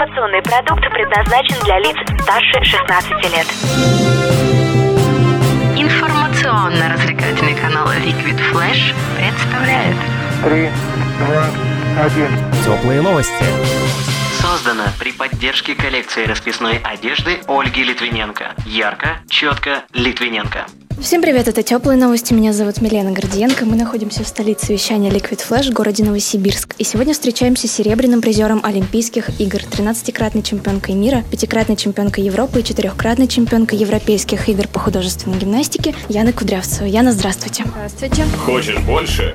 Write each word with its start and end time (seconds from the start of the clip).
Информационный 0.00 0.40
продукт 0.40 0.80
предназначен 0.94 1.62
для 1.62 1.78
лиц 1.78 1.94
старше 2.22 2.64
16 2.64 3.10
лет. 3.34 3.46
Информационно-развлекательный 5.76 7.54
канал 7.54 7.86
Liquid 7.88 8.40
Flash 8.50 8.94
представляет 9.18 9.96
Три, 10.42 10.70
два, 11.18 11.44
один. 12.02 12.30
Теплые 12.64 13.02
новости. 13.02 13.44
Создано 14.40 14.84
при 14.98 15.12
поддержке 15.12 15.74
коллекции 15.74 16.24
расписной 16.24 16.78
одежды 16.78 17.40
Ольги 17.46 17.84
Литвиненко. 17.84 18.54
Ярко, 18.64 19.18
четко, 19.28 19.82
Литвиненко. 19.92 20.64
Всем 21.00 21.22
привет, 21.22 21.48
это 21.48 21.62
Теплые 21.62 21.98
новости, 21.98 22.34
меня 22.34 22.52
зовут 22.52 22.82
Милена 22.82 23.12
Гордиенко, 23.12 23.64
мы 23.64 23.74
находимся 23.74 24.22
в 24.22 24.28
столице 24.28 24.74
вещания 24.74 25.10
Liquid 25.10 25.40
Flash 25.48 25.70
в 25.70 25.72
городе 25.72 26.04
Новосибирск. 26.04 26.74
И 26.76 26.84
сегодня 26.84 27.14
встречаемся 27.14 27.68
с 27.68 27.72
серебряным 27.72 28.20
призером 28.20 28.60
Олимпийских 28.62 29.40
игр, 29.40 29.60
13-кратной 29.60 30.42
чемпионкой 30.42 30.94
мира, 30.94 31.24
пятикратной 31.30 31.76
чемпионкой 31.76 32.24
Европы 32.24 32.60
и 32.60 32.64
четырехкратной 32.64 33.28
чемпионкой 33.28 33.78
Европейских 33.78 34.46
игр 34.50 34.68
по 34.68 34.78
художественной 34.78 35.38
гимнастике 35.38 35.94
Яна 36.10 36.34
Кудрявцева. 36.34 36.86
Яна, 36.86 37.12
здравствуйте. 37.12 37.64
Здравствуйте. 37.66 38.24
Хочешь 38.44 38.78
больше? 38.80 39.34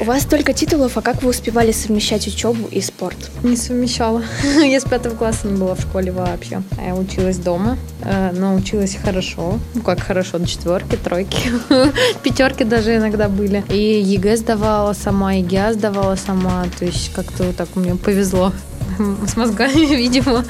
У 0.00 0.04
вас 0.04 0.22
столько 0.22 0.52
титулов, 0.52 0.96
а 0.96 1.02
как 1.02 1.22
вы 1.22 1.30
успевали 1.30 1.70
совмещать 1.70 2.26
учебу 2.26 2.66
и 2.70 2.80
спорт? 2.80 3.16
Не 3.42 3.56
совмещала. 3.56 4.22
Я 4.64 4.80
с 4.80 4.84
пятого 4.84 5.14
класса 5.14 5.46
не 5.46 5.56
была 5.56 5.74
в 5.74 5.80
школе 5.80 6.10
вообще. 6.10 6.62
А 6.78 6.86
Я 6.86 6.94
училась 6.94 7.36
дома, 7.36 7.76
э, 8.02 8.32
но 8.32 8.54
училась 8.54 8.96
хорошо. 8.96 9.58
Ну, 9.74 9.82
как 9.82 10.00
хорошо, 10.00 10.38
до 10.38 10.46
четверки, 10.46 10.96
тройки. 10.96 11.52
Пятерки 12.22 12.64
даже 12.64 12.96
иногда 12.96 13.28
были. 13.28 13.64
И 13.68 14.00
ЕГЭ 14.00 14.38
сдавала 14.38 14.94
сама, 14.94 15.34
и 15.34 15.42
ГИА 15.42 15.74
сдавала 15.74 16.16
сама. 16.16 16.64
То 16.78 16.86
есть 16.86 17.12
как-то 17.12 17.52
так 17.52 17.68
мне 17.76 17.94
повезло 17.94 18.52
с 19.26 19.36
мозгами, 19.36 19.94
видимо. 19.94 20.44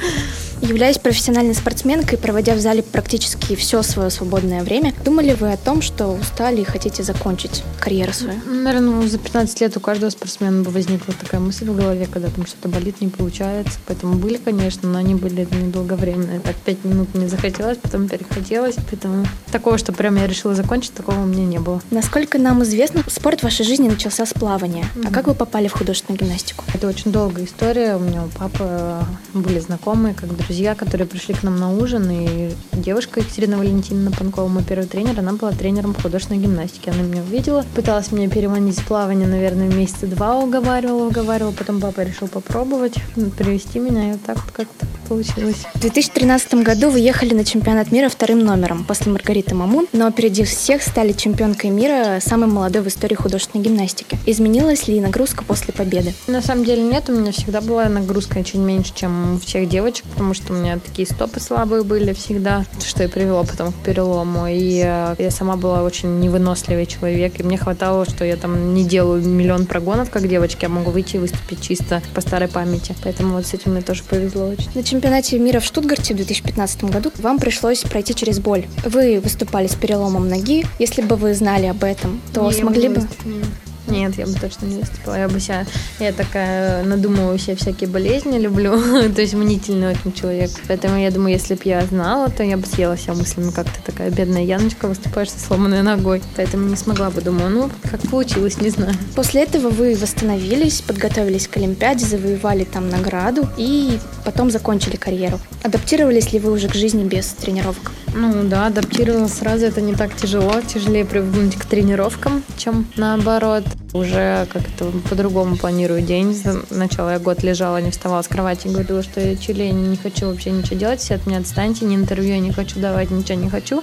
Являясь 0.63 0.97
профессиональной 0.97 1.57
спортсменкой, 1.57 2.19
проводя 2.19 2.55
в 2.55 2.61
зале 2.61 2.85
практически 2.85 3.57
все 3.57 3.83
свое 3.83 4.11
свободное 4.11 4.63
время, 4.63 4.95
думали 5.05 5.35
вы 5.39 5.53
о 5.53 5.57
том, 5.57 5.83
что 5.83 6.07
устали 6.07 6.61
и 6.61 6.65
хотите 6.65 7.03
закончить 7.03 7.65
карьеру 7.81 8.13
свою? 8.13 8.39
Наверное, 8.47 9.09
за 9.09 9.19
15 9.19 9.61
лет 9.61 9.77
у 9.77 9.81
каждого 9.81 10.11
спортсмена 10.11 10.63
бы 10.63 10.71
возникла 10.71 11.15
такая 11.15 11.41
мысль 11.41 11.69
в 11.69 11.77
голове, 11.77 12.07
когда 12.07 12.29
там 12.29 12.47
что-то 12.47 12.69
болит, 12.69 13.01
не 13.01 13.09
получается. 13.09 13.81
Поэтому 13.89 14.15
были, 14.15 14.37
конечно, 14.37 14.89
но 14.89 14.99
они 15.01 15.17
были 15.17 15.49
недолговременные. 15.51 16.39
Так, 16.39 16.55
5 16.55 16.85
минут 16.85 17.13
не 17.15 17.27
захотелось, 17.27 17.79
потом 17.79 18.07
перехотелось. 18.07 18.77
Поэтому 18.89 19.27
такого, 19.51 19.79
что 19.79 19.93
прям 19.93 20.15
я 20.15 20.29
решила 20.29 20.55
закончить, 20.55 20.95
такого 20.95 21.21
у 21.23 21.27
меня 21.27 21.45
не 21.45 21.59
было. 21.59 21.83
Насколько 21.91 22.39
нам 22.39 22.63
известно, 22.63 23.03
спорт 23.09 23.41
в 23.41 23.43
вашей 23.43 23.67
жизни 23.67 23.89
начался 23.89 24.25
с 24.27 24.33
плавания. 24.33 24.87
А 25.05 25.13
как 25.13 25.27
вы 25.27 25.35
попали 25.35 25.67
в 25.67 25.73
художественную 25.73 26.21
гимнастику? 26.21 26.65
Это 26.73 26.87
очень 26.87 27.11
долгая 27.11 27.47
история. 27.47 27.97
У 27.97 27.99
меня 27.99 28.23
у 28.25 28.29
папы 28.29 29.05
были 29.35 29.59
знакомые, 29.59 30.15
как 30.15 30.29
друзья, 30.29 30.52
которые 30.75 31.07
пришли 31.07 31.35
к 31.35 31.43
нам 31.43 31.57
на 31.57 31.73
ужин. 31.73 32.09
И 32.11 32.53
девушка 32.73 33.21
Екатерина 33.21 33.59
Валентиновна 33.59 34.11
Панкова, 34.11 34.49
мой 34.49 34.63
первый 34.63 34.87
тренер, 34.87 35.19
она 35.19 35.33
была 35.33 35.53
тренером 35.53 35.95
художественной 35.95 36.41
гимнастике. 36.41 36.91
Она 36.91 37.03
меня 37.03 37.23
увидела, 37.23 37.65
пыталась 37.75 38.13
меня 38.13 38.29
переманить 38.29 38.79
в 38.79 38.87
плавание, 38.87 39.27
наверное, 39.27 39.69
месяца 39.69 40.07
два 40.07 40.39
уговаривала, 40.39 41.09
уговаривала. 41.09 41.53
Потом 41.53 41.81
папа 41.81 42.03
решил 42.03 42.29
попробовать 42.29 42.95
привести 43.37 43.79
меня, 43.79 44.11
и 44.11 44.13
вот 44.13 44.23
так 44.23 44.37
вот 44.37 44.51
как-то 44.53 44.87
получилось. 45.03 45.67
В 45.75 45.81
2013 45.81 46.55
году 46.55 46.91
вы 46.91 47.01
ехали 47.01 47.35
на 47.35 47.45
чемпионат 47.45 47.93
мира 47.93 48.09
вторым 48.09 48.41
номером 48.41 48.85
после 48.85 49.13
Маргариты 49.13 49.55
Мамун, 49.55 49.87
но 49.93 50.07
опередив 50.07 50.49
всех, 50.49 50.83
стали 50.83 51.13
чемпионкой 51.13 51.71
мира 51.71 52.19
самой 52.21 52.49
молодой 52.49 52.83
в 52.83 52.89
истории 52.89 53.15
художественной 53.15 53.65
гимнастики. 53.65 54.19
Изменилась 54.27 54.89
ли 54.89 55.01
нагрузка 55.01 55.45
после 55.45 55.73
победы? 55.73 56.15
На 56.27 56.43
самом 56.43 56.65
деле 56.65 56.83
нет, 56.83 57.09
у 57.09 57.13
меня 57.13 57.33
всегда 57.33 57.61
была 57.61 57.89
нагрузка 57.89 58.43
чуть 58.45 58.57
меньше, 58.57 58.93
чем 58.95 59.35
у 59.35 59.39
всех 59.39 59.69
девочек, 59.69 60.05
потому 60.07 60.35
что 60.35 60.53
у 60.53 60.57
меня 60.57 60.79
такие 60.79 61.07
стопы 61.07 61.41
слабые 61.41 61.83
были 61.83 62.13
всегда, 62.13 62.65
что 62.85 63.05
и 63.05 63.07
привело 63.07 63.45
потом 63.45 63.73
к 63.73 63.77
перелому. 63.77 64.47
И 64.49 64.83
э, 64.85 65.15
я 65.19 65.31
сама 65.31 65.57
была 65.57 65.83
очень 65.83 66.21
невыносливый 66.21 66.87
человек, 66.87 67.41
и 67.41 67.43
мне 67.43 67.59
хватало, 67.59 68.05
что 68.05 68.25
я 68.25 68.37
там 68.37 68.75
не 68.75 68.85
делаю 68.85 69.23
миллион 69.23 69.67
прогонов, 69.67 70.11
как 70.11 70.29
девочки, 70.29 70.63
я 70.63 70.69
могу 70.69 70.91
выйти 70.91 71.17
и 71.17 71.19
выступить 71.19 71.61
чисто 71.61 72.03
по 72.15 72.21
старой 72.21 72.49
памяти. 72.49 72.95
Поэтому 73.03 73.35
вот 73.35 73.47
с 73.47 73.55
этим 73.55 73.73
мне 73.73 73.83
тоже 73.83 74.03
повезло 74.03 74.49
очень. 74.49 74.69
На 74.93 74.97
чемпионате 74.97 75.39
мира 75.39 75.59
в 75.59 75.65
Штутгарте 75.65 76.13
в 76.13 76.19
2015 76.19 76.85
году 76.85 77.11
вам 77.17 77.39
пришлось 77.39 77.81
пройти 77.81 78.15
через 78.15 78.41
боль. 78.41 78.67
Вы 78.85 79.21
выступали 79.21 79.67
с 79.67 79.75
переломом 79.75 80.29
ноги. 80.29 80.67
Если 80.79 81.01
бы 81.01 81.17
вы 81.17 81.33
знали 81.33 81.65
об 81.65 81.83
этом, 81.83 82.21
то 82.35 82.47
Не, 82.47 82.53
смогли 82.53 82.89
бы... 82.89 82.97
выступила. 82.97 83.41
Нет, 83.89 84.17
я 84.17 84.27
бы 84.27 84.35
точно 84.35 84.67
не 84.67 84.81
выступила. 84.81 85.19
Я 85.19 85.29
бы 85.29 85.41
себя, 85.41 85.67
я 85.99 86.13
такая 86.13 86.85
надумываю 86.85 87.39
себе 87.39 87.57
всякие 87.57 87.89
болезни, 87.89 88.39
люблю. 88.39 88.81
то 89.15 89.21
есть 89.21 89.35
мнительный 89.35 89.89
очень 89.89 90.13
человек. 90.13 90.51
Поэтому 90.69 90.99
я 90.99 91.11
думаю, 91.11 91.33
если 91.33 91.55
бы 91.55 91.61
я 91.65 91.85
знала, 91.87 92.31
то 92.31 92.43
я 92.43 92.57
бы 92.57 92.67
съела 92.67 92.97
себя 92.97 93.15
мыслями, 93.15 93.51
как 93.51 93.67
ты 93.67 93.81
такая 93.85 94.11
бедная 94.11 94.45
Яночка, 94.45 94.89
выступаешь 94.89 95.31
со 95.31 95.41
сломанной 95.41 95.83
ногой. 95.83 96.23
Поэтому 96.37 96.69
не 96.69 96.77
смогла 96.77 97.11
бы, 97.11 97.21
думаю, 97.21 97.51
ну, 97.51 97.71
как 97.91 98.01
получилось, 98.03 98.61
не 98.61 98.71
знаю. 98.71 98.95
После 99.15 99.43
этого 99.43 99.69
вы 99.71 99.95
восстановились, 99.95 100.81
подготовились 100.83 101.49
к 101.49 101.57
Олимпиаде, 101.57 102.05
завоевали 102.07 102.65
там 102.65 102.89
награду 102.89 103.49
и 103.57 103.99
потом 104.25 104.51
закончили 104.51 104.97
карьеру. 104.97 105.41
Адаптировались 105.63 106.33
ли 106.33 106.39
вы 106.39 106.53
уже 106.53 106.69
к 106.69 106.75
жизни 106.75 107.05
без 107.05 107.27
тренировок? 107.29 107.93
Ну 108.15 108.45
да, 108.45 108.67
адаптировалась 108.67 109.33
сразу, 109.35 109.65
это 109.65 109.81
не 109.81 109.95
так 109.95 110.15
тяжело. 110.15 110.61
Тяжелее 110.61 111.05
привыкнуть 111.05 111.57
к 111.57 111.65
тренировкам, 111.65 112.43
чем 112.59 112.87
наоборот. 112.97 113.65
Уже 113.95 114.47
как-то 114.53 114.91
по-другому 115.09 115.57
планирую 115.57 116.03
день. 116.03 116.35
Сначала 116.69 117.11
я 117.11 117.19
год 117.19 117.43
лежала, 117.43 117.81
не 117.81 117.91
вставала 117.91 118.23
с 118.23 118.29
кровати, 118.29 118.69
говорила, 118.69 119.03
что 119.03 119.21
я 119.21 119.37
чили, 119.37 119.65
не 119.65 119.97
хочу 119.97 120.27
вообще 120.27 120.51
ничего 120.51 120.77
делать, 120.77 121.01
все 121.01 121.15
от 121.15 121.27
меня 121.27 121.39
отстаньте, 121.39 121.85
ни 121.85 121.95
интервью 121.95 122.35
я 122.35 122.41
не 122.41 122.53
хочу 122.53 122.81
давать, 122.81 123.11
ничего 123.11 123.39
не 123.39 123.51
хочу. 123.51 123.83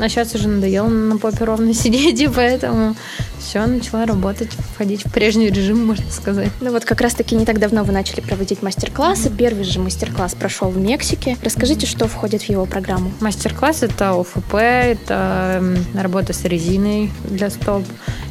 А 0.00 0.08
сейчас 0.08 0.34
уже 0.34 0.48
надоело 0.48 0.88
на 0.88 1.18
попе 1.18 1.44
ровно 1.44 1.74
сидеть, 1.74 2.20
и 2.20 2.28
поэтому 2.28 2.96
все, 3.38 3.66
начала 3.66 4.06
работать, 4.06 4.50
входить 4.74 5.04
в 5.04 5.12
прежний 5.12 5.48
режим, 5.48 5.86
можно 5.86 6.10
сказать. 6.10 6.50
Ну 6.60 6.70
вот 6.72 6.84
как 6.84 7.00
раз-таки 7.00 7.34
не 7.34 7.44
так 7.44 7.58
давно 7.58 7.84
вы 7.84 7.92
начали 7.92 8.20
проводить 8.20 8.62
мастер-классы. 8.62 9.30
Первый 9.30 9.64
же 9.64 9.80
мастер-класс 9.80 10.34
прошел 10.34 10.68
в 10.68 10.78
Мексике. 10.78 11.36
Расскажите, 11.42 11.86
что 11.86 12.06
входит 12.06 12.42
в 12.42 12.48
его 12.48 12.66
программу. 12.66 13.12
Мастер-класс 13.20 13.82
это 13.82 14.18
ОФП, 14.18 14.54
это 14.54 15.64
работа 15.94 16.32
с 16.32 16.44
резиной 16.44 17.10
для 17.28 17.50
стоп, 17.50 17.84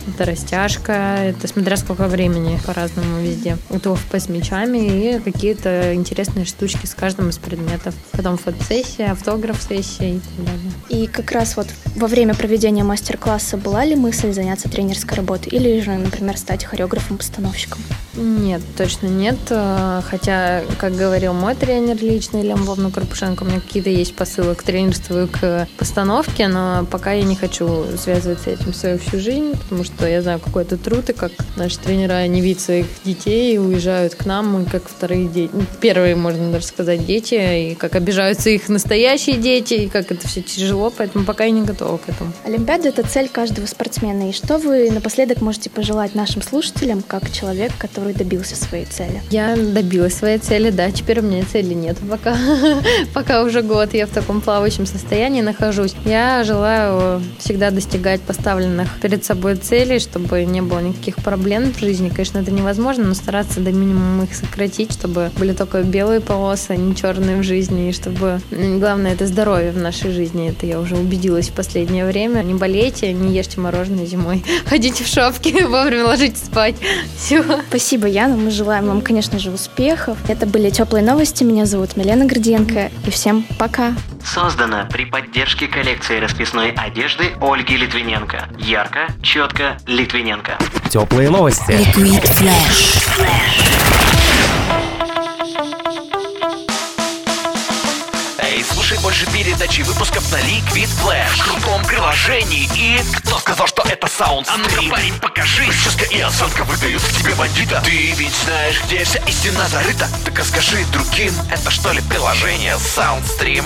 это 0.10 0.26
растяжка, 0.26 1.18
это 1.20 1.48
смотря 1.48 1.78
сколько 1.78 2.08
времени 2.08 2.60
по-разному 2.66 3.22
везде. 3.22 3.58
ОФП 3.70 4.16
с 4.16 4.30
мячами 4.30 4.78
и 4.78 5.20
какие-то 5.20 5.94
интересные 5.96 6.46
штучки 6.46 6.86
с 6.86 6.94
каждым 6.94 7.30
из 7.30 7.38
предметов. 7.38 7.94
Потом 8.12 8.38
фотосессия, 8.38 9.12
автограф-сессия 9.12 10.16
и 10.16 10.20
так 10.20 10.46
далее. 10.46 10.72
И 10.90 11.08
как 11.08 11.32
раз 11.32 11.56
вот 11.58 11.68
во 11.96 12.08
время 12.08 12.36
проведения 12.36 12.84
мастер-класса 12.84 13.58
была 13.58 13.86
ли 13.86 13.96
мысль 13.96 14.34
заняться 14.34 14.70
тренерской 14.70 15.18
работой 15.18 15.50
или 15.50 15.80
же, 15.82 15.92
например, 15.92 16.38
стать 16.38 16.66
хореографом-постановщиком? 16.66 17.80
Нет, 18.20 18.62
точно 18.78 19.08
нет. 19.08 19.38
Э, 19.50 20.02
Хотя, 20.10 20.64
как 20.78 20.96
говорил 20.96 21.34
мой 21.34 21.56
тренер 21.56 22.02
личный, 22.02 22.42
Илья 22.42 22.56
Львовна 22.56 22.92
Карпушенко, 22.92 23.44
у 23.44 23.46
меня 23.46 23.60
какие-то 23.62 23.90
есть 23.90 24.16
посылы 24.16 24.56
к 24.56 24.64
тренерству 24.64 25.22
и 25.22 25.28
к 25.28 25.68
постановке, 25.78 26.48
но 26.48 26.86
пока 26.90 27.14
я 27.14 27.24
не 27.24 27.36
хочу 27.36 27.86
связывать 27.98 28.42
с 28.42 28.48
этим 28.48 28.74
свою 28.74 28.98
всю 28.98 29.20
жизнь, 29.20 29.52
потому 29.52 29.84
что 29.84 30.08
я 30.08 30.22
знаю, 30.22 30.40
какой 30.40 30.64
это 30.64 30.78
труд, 30.78 31.10
и 31.10 31.14
как 31.14 31.32
наши 31.56 31.78
тренера 31.78 32.26
не 32.28 32.42
видят 32.42 32.62
своих 32.62 32.88
детей, 33.06 33.56
и 33.56 33.58
уезжают 33.58 34.16
к 34.16 34.26
нам, 34.26 34.64
и 34.64 34.66
как 34.66 34.84
вторые 34.88 35.28
дети, 35.28 35.52
ну, 35.54 35.64
первые, 35.80 36.16
можно 36.16 36.52
даже 36.52 36.66
сказать, 36.66 37.06
дети, 37.06 37.72
и 37.72 37.76
как 37.76 37.96
обижаются 37.96 38.50
их 38.50 38.68
настоящие 38.68 39.38
дети, 39.38 39.76
и 39.76 39.90
как 39.90 40.12
это 40.12 40.28
все 40.28 40.42
тяжело, 40.42 40.92
поэтому 40.96 41.26
пока 41.26 41.46
я 41.46 41.52
не 41.52 41.62
готова 41.62 41.98
к 41.98 42.10
этому. 42.10 42.34
Олимпиада– 42.44 42.88
это 42.90 43.08
цель 43.08 43.30
каждого 43.30 43.66
спортсмена. 43.66 44.30
И 44.30 44.34
что 44.34 44.58
вы 44.58 44.92
напоследок 44.92 45.42
можете 45.42 45.70
пожелать 45.70 46.16
нашим 46.16 46.42
слушателям, 46.42 47.02
как 47.02 47.32
человек, 47.32 47.72
который 47.78 48.09
добился 48.14 48.56
своей 48.56 48.86
цели? 48.86 49.22
Я 49.30 49.56
добилась 49.56 50.16
своей 50.16 50.38
цели, 50.38 50.70
да, 50.70 50.92
теперь 50.92 51.20
у 51.20 51.24
меня 51.24 51.44
цели 51.52 51.74
нет 51.74 51.98
пока. 52.10 52.36
пока 53.14 53.44
уже 53.44 53.62
год 53.62 53.94
я 53.94 54.06
в 54.08 54.10
таком 54.10 54.42
плавающем 54.42 54.86
состоянии 54.86 55.42
нахожусь. 55.42 55.96
Я 56.06 56.44
желаю 56.44 57.22
всегда 57.40 57.72
достигать 57.72 58.22
поставленных 58.22 59.00
перед 59.02 59.24
собой 59.26 59.56
целей, 59.56 60.00
чтобы 60.00 60.44
не 60.46 60.62
было 60.62 60.80
никаких 60.80 61.16
проблем 61.18 61.74
в 61.74 61.80
жизни. 61.80 62.10
Конечно, 62.10 62.40
это 62.40 62.52
невозможно, 62.52 63.06
но 63.06 63.14
стараться 63.14 63.60
до 63.60 63.72
минимума 63.72 64.24
их 64.24 64.36
сократить, 64.36 64.94
чтобы 64.94 65.32
были 65.38 65.54
только 65.54 65.84
белые 65.84 66.22
полосы, 66.22 66.72
а 66.72 66.76
не 66.76 66.96
черные 66.96 67.38
в 67.38 67.44
жизни, 67.44 67.90
и 67.90 67.94
чтобы, 67.94 68.42
главное, 68.52 69.14
это 69.14 69.28
здоровье 69.28 69.72
в 69.72 69.78
нашей 69.78 70.12
жизни. 70.12 70.50
Это 70.50 70.66
я 70.66 70.80
уже 70.80 70.96
убедилась 70.96 71.50
в 71.50 71.54
последнее 71.54 72.06
время. 72.06 72.42
Не 72.44 72.54
болейте, 72.54 73.14
не 73.14 73.36
ешьте 73.36 73.60
мороженое 73.60 74.06
зимой. 74.06 74.44
Ходите 74.66 75.04
в 75.04 75.08
шапке, 75.08 75.66
вовремя 75.68 76.06
ложитесь 76.06 76.44
спать. 76.44 76.76
Все. 77.18 77.44
Спасибо. 77.70 77.89
Спасибо, 77.90 78.06
Яна. 78.06 78.36
Мы 78.36 78.52
желаем 78.52 78.86
вам, 78.86 79.02
конечно 79.02 79.40
же, 79.40 79.50
успехов. 79.50 80.16
Это 80.28 80.46
были 80.46 80.70
теплые 80.70 81.04
новости. 81.04 81.44
Меня 81.44 81.66
зовут 81.66 81.98
Милена 81.98 82.26
Гордиенко. 82.26 82.92
И 83.08 83.10
всем 83.10 83.44
пока. 83.58 83.94
Создано 84.24 84.88
при 84.92 85.06
поддержке 85.06 85.66
коллекции 85.66 86.20
расписной 86.20 86.70
одежды 86.70 87.32
Ольги 87.42 87.76
Литвиненко. 87.76 88.48
Ярко, 88.60 89.08
четко, 89.24 89.80
Литвиненко. 89.88 90.60
Теплые 90.92 91.32
новости. 91.32 91.72
Liquid 91.72 92.22
Flash. 92.40 93.79
Слушай 98.90 99.04
больше 99.04 99.26
передачи 99.32 99.82
выпусков 99.82 100.32
на 100.32 100.38
Liquid 100.38 100.90
Flash. 101.04 101.38
В 101.38 101.44
крутом 101.44 101.86
приложении. 101.86 102.68
И 102.76 103.00
кто 103.18 103.38
сказал, 103.38 103.68
что 103.68 103.84
это 103.84 104.08
саунд 104.08 104.48
А 104.50 104.58
ну-ка, 104.58 104.82
парень, 104.90 105.14
покажи. 105.20 105.66
Прическа 105.68 106.06
и 106.06 106.20
осанка 106.20 106.64
выдают 106.64 107.02
в 107.02 107.18
тебе 107.22 107.36
бандита. 107.36 107.82
Ты 107.86 108.12
ведь 108.14 108.34
знаешь, 108.46 108.82
где 108.86 109.04
вся 109.04 109.20
истина 109.28 109.68
зарыта. 109.68 110.08
Так 110.26 110.40
расскажи 110.40 110.84
другим, 110.92 111.34
это 111.52 111.70
что 111.70 111.92
ли 111.92 112.02
приложение 112.02 112.76
Soundstream? 112.76 113.64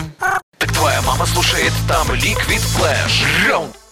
Так 0.58 0.74
твоя 0.74 1.02
мама 1.04 1.25
слушает 1.25 1.72
там 1.88 2.12
Liquid 2.12 2.62
Flash. 2.75 3.48
Раунд 3.48 3.83